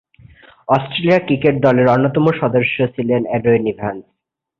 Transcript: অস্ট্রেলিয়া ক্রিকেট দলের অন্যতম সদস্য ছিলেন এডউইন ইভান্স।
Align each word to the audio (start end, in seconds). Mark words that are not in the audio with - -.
অস্ট্রেলিয়া 0.67 1.19
ক্রিকেট 1.19 1.55
দলের 1.61 1.87
অন্যতম 1.87 2.25
সদস্য 2.31 2.77
ছিলেন 2.95 3.21
এডউইন 3.27 3.63
ইভান্স। 3.67 4.03